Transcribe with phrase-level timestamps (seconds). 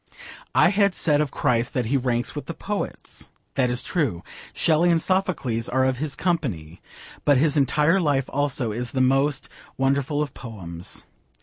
[0.55, 3.29] I had said of Christ that he ranks with the poets.
[3.53, 4.23] That is true.
[4.51, 6.81] Shelley and Sophocles are of his company.
[7.23, 11.05] But his entire life also is the most wonderful of poems.